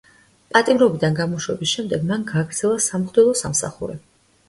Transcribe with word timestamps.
პატიმრობიდან 0.55 1.19
გამოშვების 1.19 1.75
შემდეგ 1.77 2.09
მან 2.09 2.27
გააგრძელა 2.35 2.83
სამღვდელო 2.91 3.41
სამსახური. 3.47 4.05